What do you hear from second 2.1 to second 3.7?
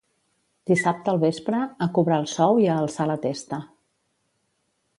el sou i a alçar la testa.